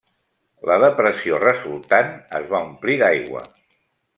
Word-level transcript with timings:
La 0.69 0.77
depressió 0.83 1.37
resultant 1.43 2.09
es 2.41 2.51
va 2.55 2.65
omplir 2.71 2.99
d'aigua. 3.03 3.45